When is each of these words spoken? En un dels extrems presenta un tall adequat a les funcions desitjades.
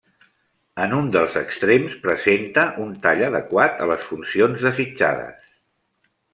En 0.85 0.95
un 0.99 1.11
dels 1.15 1.35
extrems 1.41 1.97
presenta 2.07 2.65
un 2.87 2.97
tall 3.05 3.23
adequat 3.29 3.79
a 3.85 3.89
les 3.95 4.09
funcions 4.11 4.69
desitjades. 4.71 5.57